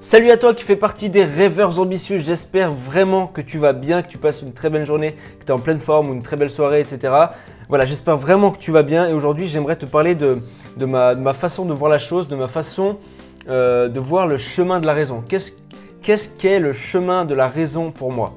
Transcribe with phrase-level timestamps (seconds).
[0.00, 4.02] Salut à toi qui fais partie des rêveurs ambitieux, j'espère vraiment que tu vas bien,
[4.02, 6.22] que tu passes une très belle journée, que tu es en pleine forme ou une
[6.22, 7.12] très belle soirée, etc.
[7.68, 10.38] Voilà, j'espère vraiment que tu vas bien et aujourd'hui j'aimerais te parler de,
[10.86, 12.96] ma, façon de voir la chose, de ma façon
[13.48, 15.24] euh, de voir le chemin de la raison.
[15.28, 18.36] Qu'est-ce qu'est le chemin de la raison pour moi?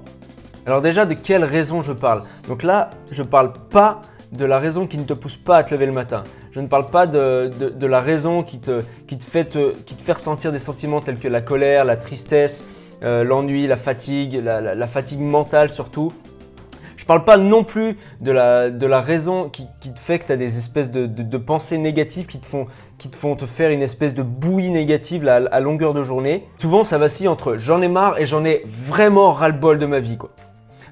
[0.65, 2.23] Alors déjà, de quelle raison je parle?
[2.47, 4.01] Donc là, je parle pas
[4.31, 6.23] de la raison qui ne te pousse pas à te lever le matin.
[6.51, 10.13] Je ne parle pas de, la raison qui te, qui, te fait qui te fait
[10.13, 12.63] ressentir des sentiments tels que la colère, la tristesse,
[13.03, 16.11] euh, l'ennui, la fatigue, la, fatigue mentale surtout.
[16.97, 20.27] Je ne parle pas non plus de la, de la raison qui, te fait que
[20.27, 22.67] tu as des espèces de, pensées négatives qui te, font,
[22.99, 26.45] qui te font te faire une espèce de bouillie négative à longueur de journée.
[26.59, 30.17] Souvent, ça vacille entre j'en ai marre et j'en ai vraiment ras-le-bol de ma vie.
[30.17, 30.29] Quoi.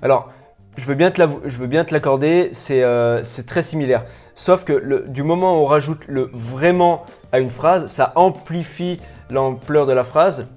[0.02, 0.32] Alors,
[0.78, 4.06] je veux bien te l'accorder, euh, c'est très similaire.
[4.34, 8.98] Sauf que du moment où on rajoute le vraiment à une phrase, ça amplifie
[9.30, 10.48] l'ampleur de la phrase.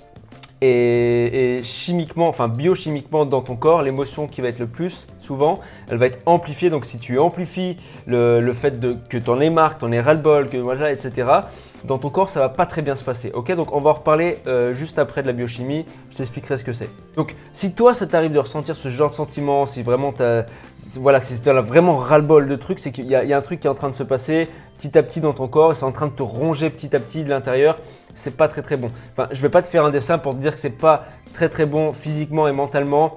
[0.65, 5.59] Et, chimiquement, enfin biochimiquement dans ton corps, l'émotion qui va être le plus souvent,
[5.91, 6.71] elle va être amplifiée.
[6.71, 10.01] Donc si tu amplifies le, fait que tu en aies marre, que tu en aies
[10.01, 11.27] ras-le-bol, que voilà, etc.,
[11.85, 13.31] dans ton corps, ça va pas très bien se passer.
[13.35, 15.85] Ok, donc on va en reparler euh, juste après de la biochimie.
[16.11, 16.89] Je t'expliquerai ce que c'est.
[17.17, 20.45] Donc, si toi, ça t'arrive de ressentir ce genre de sentiment, si vraiment as,
[20.95, 23.67] voilà, si tu as vraiment ras-le-bol de trucs, c'est qu'il y, a un truc qui
[23.67, 25.93] est en train de se passer petit à petit dans ton corps et c'est en
[25.93, 27.79] train de te ronger petit à petit de l'intérieur.
[28.15, 28.89] C'est pas très très bon.
[29.13, 31.49] Enfin, je vais pas te faire un dessin pour te dire que c'est pas très
[31.49, 33.17] très bon physiquement et mentalement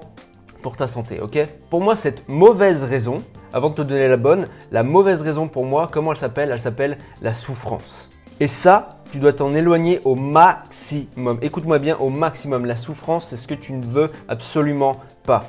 [0.62, 1.46] pour ta santé, ok?
[1.70, 5.64] Pour moi, cette mauvaise raison, avant de te donner la bonne, la mauvaise raison pour
[5.64, 6.50] moi, comment elle s'appelle?
[6.52, 8.08] Elle s'appelle la souffrance.
[8.38, 11.38] Et ça, tu dois t'en éloigner au maximum.
[11.40, 12.66] Écoute-moi bien, au maximum.
[12.66, 15.40] La souffrance, c'est ce que tu ne veux absolument pas.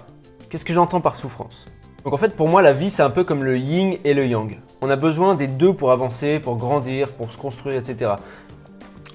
[0.49, 1.67] Qu'est-ce que j'entends par souffrance?
[2.05, 4.25] Donc en fait, pour moi, la vie, c'est un peu comme le yin et le
[4.25, 4.57] yang.
[4.81, 8.11] On a besoin des deux pour avancer, pour grandir, pour se construire, etc.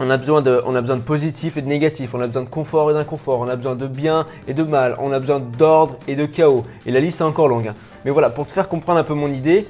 [0.00, 2.48] On a, besoin de, on a besoin positif et de négatif, on a besoin de
[2.48, 5.96] confort et d'inconfort, on a besoin de bien et de mal, on a besoin d'ordre
[6.08, 6.62] et de chaos.
[6.84, 7.68] Et la liste est encore longue.
[7.68, 7.74] Hein.
[8.04, 9.66] Mais voilà, pour te faire comprendre un peu mon idée,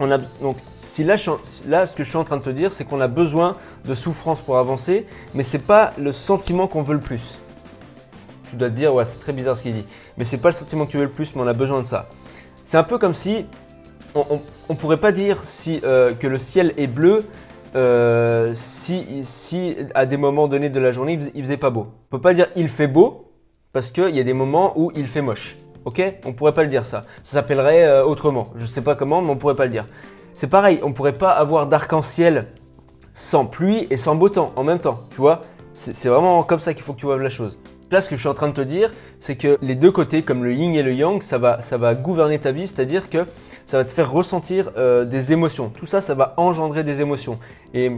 [0.00, 0.56] on a donc
[0.96, 3.56] si là, ce que je suis en train de te dire, c'est qu'on a besoin
[3.84, 7.36] de souffrance pour avancer, mais ce n'est pas le sentiment qu'on veut le plus.
[8.48, 9.84] Tu dois te dire, ouais, c'est très bizarre ce qu'il dit,
[10.16, 11.82] mais ce n'est pas le sentiment que tu veux le plus, mais on a besoin
[11.82, 12.08] de ça.
[12.64, 13.44] C'est un peu comme si
[14.14, 14.40] on
[14.70, 17.26] ne pourrait pas dire si, euh, que le ciel est bleu
[17.74, 21.88] euh, si, à des moments donnés de la journée il faisait, pas beau.
[22.10, 23.34] On peut pas dire il fait beau
[23.74, 25.58] parce qu'il y a des moments où il fait moche.
[25.84, 26.02] Ok?
[26.24, 27.02] On pourrait pas le dire ça.
[27.22, 28.46] Ça s'appellerait euh, autrement.
[28.56, 29.84] Je sais pas comment, mais on pourrait pas le dire.
[30.38, 32.48] C'est pareil, on ne pourrait pas avoir d'arc-en-ciel
[33.14, 35.40] sans pluie et sans beau temps en même temps, tu vois
[35.72, 37.56] C'est vraiment comme ça qu'il faut que tu vois la chose.
[37.90, 40.20] Là, ce que je suis en train de te dire, c'est que les deux côtés,
[40.20, 43.24] comme le yin et le yang, ça va, ça va gouverner ta vie, c'est-à-dire que
[43.64, 45.70] ça va te faire ressentir euh, des émotions.
[45.70, 47.38] Tout ça, ça va engendrer des émotions.
[47.72, 47.92] Et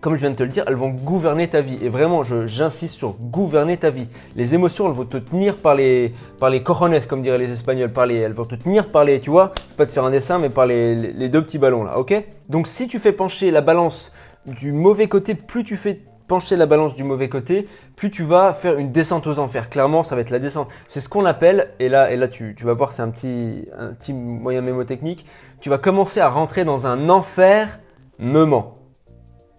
[0.00, 1.78] comme je viens de te le dire, elles vont gouverner ta vie.
[1.82, 4.08] Et vraiment, j'insiste sur gouverner ta vie.
[4.36, 7.92] Les émotions, elles vont te tenir par les, par les cojones, comme diraient les Espagnols.
[7.92, 10.38] Par les, elles vont te tenir par les, tu vois, pas te faire un dessin,
[10.38, 12.14] mais par les, les deux petits ballons là, ok?
[12.48, 14.12] Donc si tu fais pencher la balance
[14.46, 17.66] du mauvais côté, plus tu fais pencher la balance du mauvais côté,
[17.96, 19.68] plus tu vas faire une descente aux enfers.
[19.70, 20.68] Clairement, ça va être la descente.
[20.86, 23.66] C'est ce qu'on appelle, et là, et là tu, tu vas voir, c'est un petit,
[23.76, 25.26] un petit moyen mémotechnique,
[25.60, 27.80] tu vas commencer à rentrer dans un enfer
[28.18, 28.77] moment.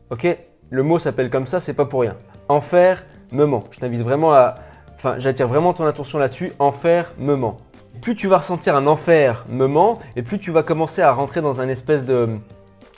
[0.09, 0.27] Ok?
[0.71, 2.15] Le mot s'appelle comme ça, c'est pas pour rien.
[2.47, 3.63] Enfer, ment.
[3.71, 4.55] Je t'invite vraiment à.
[4.95, 6.51] Enfin, j'attire vraiment ton attention là-dessus.
[6.59, 7.57] Enfer, ment.
[8.01, 11.59] Plus tu vas ressentir un enfer, ment, et plus tu vas commencer à rentrer dans
[11.59, 12.29] un espèce de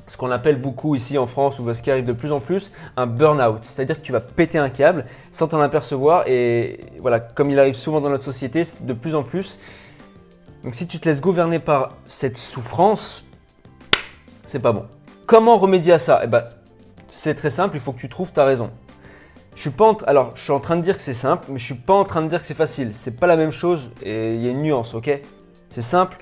[0.05, 2.71] ce qu'on appelle beaucoup ici en France ou ce qui arrive de plus en plus,
[2.97, 3.59] un burn-out.
[3.63, 7.75] C'est-à-dire que tu vas péter un câble sans t'en apercevoir et voilà, comme il arrive
[7.75, 9.57] souvent dans notre société, de plus en plus.
[10.63, 13.25] Donc si tu te laisses gouverner par cette souffrance,
[14.45, 14.85] c'est pas bon.
[15.25, 16.19] Comment remédier à ça?
[16.23, 16.43] Eh ben,
[17.11, 18.71] c'est très simple, il faut que tu trouves ta raison.
[19.53, 21.65] Je suis en alors je suis en train de dire que c'est simple, mais je
[21.65, 22.91] suis pas en train de dire que c'est facile.
[22.93, 25.19] C'est pas la même chose et il y a une nuance, ok?
[25.69, 26.17] C'est simple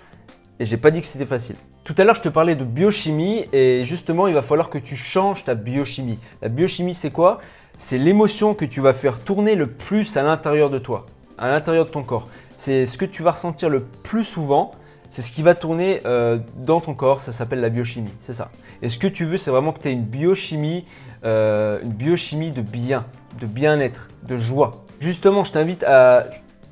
[0.60, 1.56] et j'ai pas dit que c'était facile.
[1.84, 4.96] Tout à l'heure, je te parlais de biochimie et justement, il va falloir que tu
[4.96, 6.20] changes ta biochimie.
[6.42, 7.40] La biochimie, c'est quoi?
[7.78, 11.06] C'est l'émotion que tu vas faire tourner le plus à l'intérieur de toi,
[11.38, 12.28] à l'intérieur de ton corps.
[12.58, 14.72] C'est ce que tu vas ressentir le plus souvent
[15.10, 18.50] c'est ce qui va tourner euh, dans ton corps, ça s'appelle la biochimie, c'est ça.
[18.82, 20.86] Et ce que tu veux, c'est vraiment que tu aies une biochimie,
[21.26, 23.06] euh, une biochimie de bien,
[23.40, 24.72] de bien-être, de joie.
[25.00, 26.26] Justement, je t'invite à,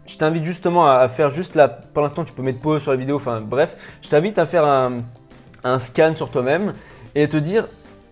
[0.05, 2.97] je t'invite justement à faire juste là, pour l'instant tu peux mettre pause sur la
[2.97, 4.97] vidéo, enfin bref, je t'invite à faire un,
[5.63, 6.73] un scan sur toi-même
[7.15, 7.65] et te dire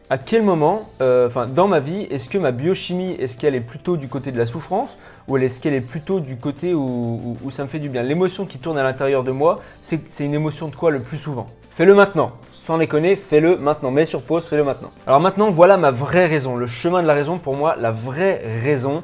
[0.10, 3.62] à quel moment, euh, enfin dans ma vie, est-ce que ma biochimie, est-ce qu'elle est
[3.62, 4.98] plutôt du côté de la souffrance
[5.28, 8.04] ou est-ce qu'elle est plutôt du côté où, ça me fait du bien?
[8.04, 11.48] L'émotion qui tourne à l'intérieur de moi, c'est une émotion de quoi le plus souvent?
[11.72, 14.92] Fais-le maintenant, sans déconner, fais-le maintenant, mets sur pause, fais-le maintenant.
[15.07, 18.42] Alors maintenant, voilà ma vraie raison, le chemin de la raison pour moi, la vraie
[18.62, 19.01] raison,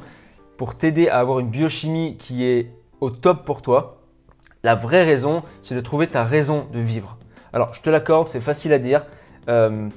[0.56, 2.70] pour t'aider à avoir une biochimie qui est
[3.00, 3.98] au top pour toi.
[4.62, 7.18] La vraie raison, c'est de trouver ta raison de vivre.
[7.52, 9.04] Alors, je te l'accorde, c'est facile à dire.
[9.48, 9.88] Euh,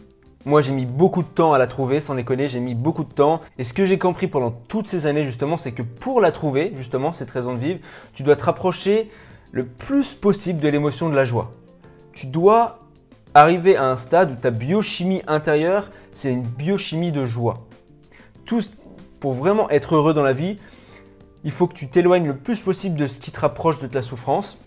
[0.45, 3.11] moi, j'ai mis beaucoup de temps à la trouver, sans déconner, j'ai mis beaucoup de
[3.11, 3.39] temps.
[3.57, 6.71] Et ce que j'ai compris pendant toutes ces années, justement, c'est que pour la trouver,
[6.77, 7.79] justement, cette raison de vivre,
[8.13, 9.09] tu dois te rapprocher
[9.51, 11.51] le plus possible de l'émotion de la joie.
[12.13, 12.79] Tu dois
[13.33, 17.65] arriver à un stade où ta biochimie intérieure, c'est une biochimie de joie.
[19.19, 20.57] Pour vraiment être heureux dans la vie,
[21.43, 24.01] il faut que tu t'éloignes le plus possible de ce qui te rapproche de ta
[24.01, 24.59] souffrance.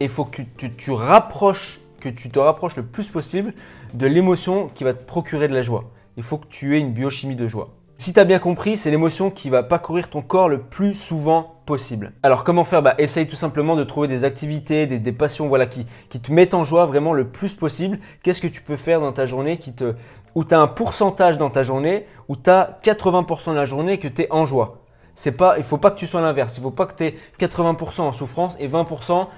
[0.00, 3.54] Et il faut que tu, rapproches, tu te rapproches le plus possible
[3.94, 5.84] de l'émotion qui va te procurer de la joie.
[6.16, 7.70] Il faut que tu aies une biochimie de joie.
[7.96, 11.54] Si tu as bien compris, c'est l'émotion qui va parcourir ton corps le plus souvent
[11.64, 12.12] possible.
[12.22, 12.82] Alors comment faire?
[12.82, 16.64] Bah, Essaye tout simplement de trouver des activités, des, passions voilà, qui, te mettent en
[16.64, 18.00] joie vraiment le plus possible.
[18.22, 19.94] Qu'est-ce que tu peux faire dans ta journée qui te,
[20.34, 23.98] où tu as un pourcentage dans ta journée, où tu as 80% de la journée
[23.98, 24.80] que tu es en joie?
[25.14, 26.56] C'est pas, il faut pas que tu sois l'inverse.
[26.58, 29.28] Il faut pas que tu aies 80% en souffrance et 20%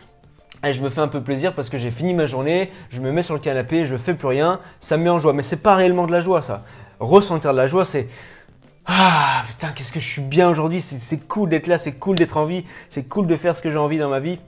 [0.64, 3.12] et je me fais un peu plaisir parce que j'ai fini ma journée, je me
[3.12, 5.32] mets sur le canapé, je fais plus rien, ça me met en joie.
[5.32, 6.64] Mais c'est pas réellement de la joie ça.
[6.99, 8.08] Ressentir de la joie, c'est
[8.87, 12.37] ah putain, qu'est-ce que je suis bien aujourd'hui, c'est cool d'être là, c'est cool d'être
[12.37, 14.38] en vie, c'est cool de faire ce que j'ai envie dans ma vie.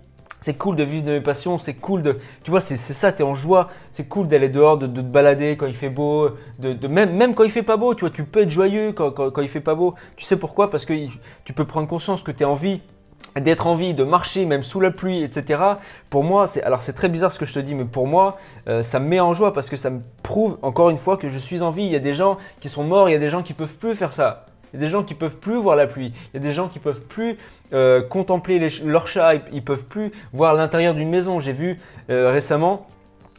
[0.41, 2.21] C'est cool de vivre de mes passions, c'est cool de.
[2.45, 3.67] Tu vois, c'est ça, tu es en joie.
[3.91, 7.51] C'est cool d'aller dehors, de, te balader quand il fait beau, de, même, quand il
[7.51, 9.97] fait pas beau, tu vois, tu peux être joyeux quand, quand, il fait pas beau.
[10.17, 10.71] Tu sais pourquoi?
[10.71, 10.95] Parce que
[11.45, 12.81] tu peux prendre conscience que tu as envie
[13.41, 15.61] d'être en vie, de marcher même sous la pluie, etc.
[16.11, 18.39] Pour moi, c'est alors c'est très bizarre ce que je te dis, mais pour moi,
[18.69, 21.29] euh, ça me met en joie parce que ça me prouve encore une fois que
[21.31, 21.85] je suis en vie.
[21.85, 23.75] Il y a des gens qui sont morts, il y a des gens qui peuvent
[23.75, 24.47] plus faire ça.
[24.73, 26.13] Il y a des gens qui peuvent plus voir la pluie.
[26.33, 27.39] Il y a des gens qui peuvent plus
[27.73, 29.35] euh, contempler leur chat.
[29.51, 31.41] Ils, ne peuvent plus voir l'intérieur d'une maison.
[31.41, 31.81] J'ai vu
[32.11, 32.87] euh, récemment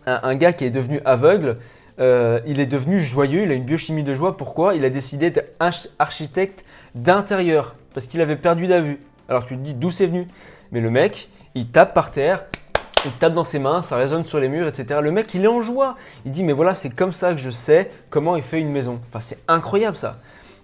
[0.07, 1.57] un, gars qui est devenu aveugle.
[1.99, 3.43] Il est devenu joyeux.
[3.43, 4.37] Il a une biochimie de joie.
[4.37, 4.73] Pourquoi?
[4.73, 5.55] Il a décidé d'être
[5.99, 6.63] architecte
[6.95, 8.99] d'intérieur parce qu'il avait perdu la vue.
[9.29, 10.27] Alors tu te dis d'où c'est venu?
[10.71, 12.45] Mais le mec, il tape par terre.
[13.05, 14.99] Il tape dans ses mains, ça résonne sur les murs, etc.
[15.01, 15.95] Le mec, il est en joie.
[16.25, 18.99] Il dit, mais voilà, c'est comme ça que je sais comment il fait une maison.
[19.07, 20.17] Enfin, c'est incroyable ça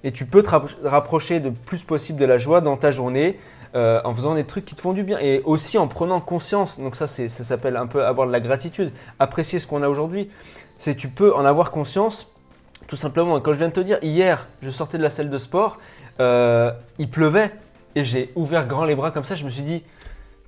[0.06, 0.50] et tu peux te
[0.84, 3.40] rapprocher le plus possible de la joie dans ta journée
[3.74, 6.80] euh, en faisant des trucs qui te font du bien et aussi en prenant conscience.
[6.80, 10.30] Donc ça, ça s'appelle un peu avoir de la gratitude, apprécier ce qu'on a aujourd'hui.
[10.78, 12.32] C'est tu peux en avoir conscience
[12.88, 13.42] tout simplement.
[13.42, 15.80] Quand je viens de te dire, hier, je sortais de la salle de sport,
[16.20, 17.52] euh, il pleuvait
[17.96, 19.36] et j'ai ouvert grand les bras comme ça.
[19.36, 19.84] Je me suis dit,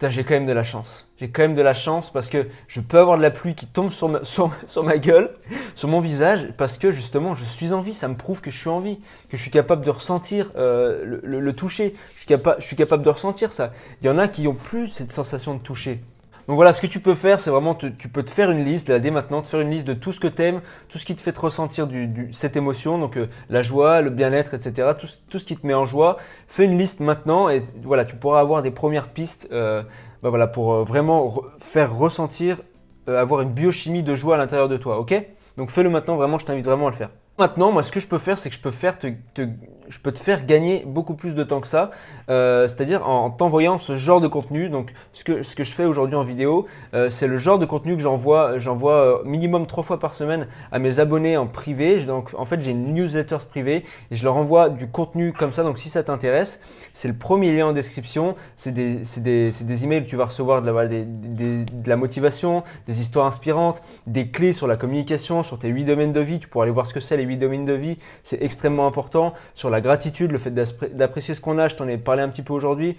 [0.10, 1.08] j'ai quand même de la chance.
[1.20, 3.66] J'ai quand même de la chance parce que je peux avoir de la pluie qui
[3.66, 4.52] tombe sur ma, sur,
[4.84, 5.32] ma gueule,
[5.76, 7.94] sur mon visage, parce que justement, je suis en vie.
[7.94, 9.00] Ça me prouve que je suis en vie,
[9.30, 11.96] que je suis capable de ressentir euh, le, toucher.
[12.16, 13.74] Je suis, je suis capable de ressentir ça.
[14.02, 16.00] Il y en a qui ont plus cette sensation de toucher.
[16.48, 18.88] Donc voilà, ce que tu peux faire, c'est vraiment, tu peux te faire une liste,
[18.88, 21.06] là, dès maintenant, te faire une liste de tout ce que tu aimes, tout ce
[21.06, 21.90] qui te fait ressentir
[22.32, 25.74] cette émotion, donc euh, la joie, le bien-être, etc., tout, tout, ce qui te met
[25.74, 26.18] en joie.
[26.48, 29.84] Fais une liste maintenant et voilà, tu pourras avoir des premières pistes euh,
[30.24, 32.60] bah voilà, pour euh, vraiment faire ressentir,
[33.08, 35.14] avoir une biochimie de joie à l'intérieur de toi, ok?
[35.58, 37.10] Donc fais-le maintenant, vraiment, je t'invite vraiment à le faire.
[37.40, 40.12] Maintenant, moi, ce que je peux faire, c'est que je peux, faire te, je peux
[40.12, 41.92] te faire gagner beaucoup plus de temps que ça,
[42.32, 44.70] euh, c'est-à-dire en, t'envoyant ce genre de contenu.
[44.70, 47.68] Donc, ce que, ce que je fais aujourd'hui en vidéo, euh, c'est le genre de
[47.68, 52.00] contenu que j'envoie, j'envoie euh, minimum trois fois par semaine à mes abonnés en privé.
[52.00, 55.62] Donc, en fait, j'ai une newsletter privée et je leur envoie du contenu comme ça.
[55.62, 56.60] Donc, si ça t'intéresse,
[56.94, 58.36] c'est le premier lien en description.
[58.56, 63.00] C'est des, des, des, emails que tu vas recevoir de la, de la motivation, des
[63.00, 66.40] histoires inspirantes, des clés sur la communication, sur tes huit domaines de vie.
[66.40, 69.34] Tu pourras aller voir ce que c'est les 8 domaines de vie, c'est extrêmement important.
[69.54, 72.42] Sur la gratitude, le fait d'apprécier ce qu'on a, je t'en ai parlé un petit
[72.42, 72.98] peu aujourd'hui.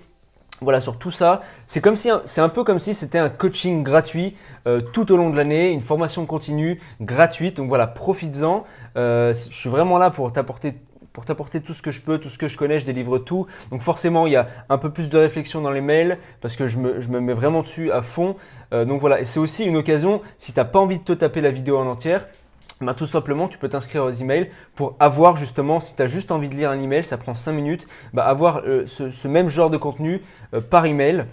[0.61, 3.85] Voilà, sur tout ça, c'est comme si, c'est un peu comme si c'était un coaching
[3.85, 7.59] gratuit euh, tout au long de l'année, une formation continue gratuite.
[7.59, 8.65] Donc voilà, profites-en.
[8.97, 10.75] Euh, je suis vraiment là pour t'apporter
[11.13, 13.49] pour t'apporter tout ce que je peux, tout ce que je connais, je délivre tout.
[13.73, 16.69] Donc forcément, il y a un peu plus de réflexion dans les mails parce que
[16.69, 18.37] je me, je me mets vraiment dessus à fond.
[18.73, 21.13] Euh, donc voilà, et c'est aussi une occasion, si tu n'as pas envie de te
[21.13, 22.29] taper la vidéo en entière,
[22.81, 26.31] bah, tout simplement, tu peux t'inscrire aux emails pour avoir justement, si tu as juste
[26.31, 29.71] envie de lire un email, ça prend 5 minutes, bah, avoir euh, ce, même genre
[29.71, 30.23] de contenu
[30.55, 31.27] euh, par email.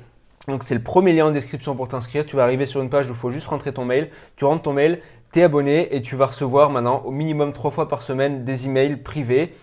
[0.48, 2.26] Donc c'est le premier lien en description pour t'inscrire.
[2.26, 4.10] Tu vas arriver sur une page où il faut juste rentrer ton mail.
[4.36, 7.72] Tu rentres ton mail, tu es abonné et tu vas recevoir maintenant au minimum 3
[7.72, 9.54] fois par semaine des emails privés.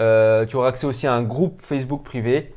[0.00, 2.54] Euh, tu auras accès aussi à un groupe Facebook privé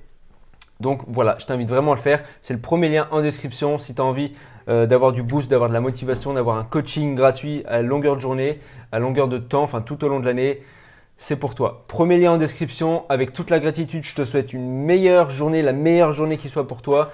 [0.83, 2.23] donc voilà, je t'invite vraiment à le faire.
[2.41, 4.33] C'est le premier lien en description si tu as envie
[4.69, 8.21] euh, d'avoir du boost, d'avoir de la motivation, d'avoir un coaching gratuit à longueur de
[8.21, 8.59] journée,
[8.91, 10.61] à longueur de temps, enfin tout au long de l'année.
[11.17, 11.85] C'est pour toi.
[11.87, 13.03] Premier lien en description.
[13.07, 16.67] Avec toute la gratitude, je te souhaite une meilleure journée, la meilleure journée qui soit
[16.67, 17.11] pour toi.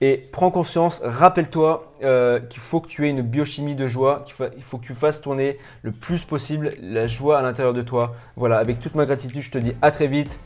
[0.00, 4.34] Et prends conscience, rappelle-toi euh, qu'il faut que tu aies une biochimie de joie, qu'il
[4.34, 8.16] faut, faut, que tu fasses tourner le plus possible la joie à l'intérieur de toi.
[8.34, 10.40] Voilà, avec toute ma gratitude, je te dis à très vite.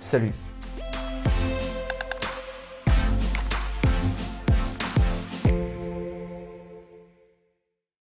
[0.00, 0.32] Salut